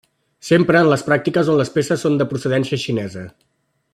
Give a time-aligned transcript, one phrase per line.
[0.45, 3.29] S'empra en les pràctiques on les peces són de procedència xinesa.